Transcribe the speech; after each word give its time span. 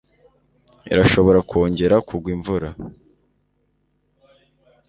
irashobora 0.91 1.39
kongera 1.49 1.95
kugwa 2.07 2.29
imvura 2.35 2.69